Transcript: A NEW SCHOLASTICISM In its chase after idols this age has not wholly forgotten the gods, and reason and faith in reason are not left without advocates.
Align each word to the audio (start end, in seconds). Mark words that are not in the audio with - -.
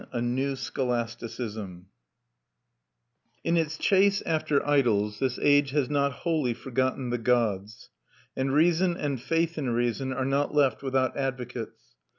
A 0.11 0.19
NEW 0.19 0.55
SCHOLASTICISM 0.55 1.85
In 3.43 3.55
its 3.55 3.77
chase 3.77 4.23
after 4.25 4.67
idols 4.67 5.19
this 5.19 5.37
age 5.37 5.69
has 5.73 5.91
not 5.91 6.11
wholly 6.11 6.55
forgotten 6.55 7.11
the 7.11 7.19
gods, 7.19 7.91
and 8.35 8.51
reason 8.51 8.97
and 8.97 9.21
faith 9.21 9.59
in 9.59 9.69
reason 9.69 10.11
are 10.11 10.25
not 10.25 10.55
left 10.55 10.81
without 10.81 11.15
advocates. 11.15 11.93